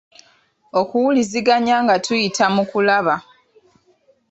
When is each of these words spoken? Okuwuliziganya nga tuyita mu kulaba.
Okuwuliziganya 0.79 1.75
nga 1.83 1.95
tuyita 2.05 2.45
mu 2.55 2.63
kulaba. 2.71 3.15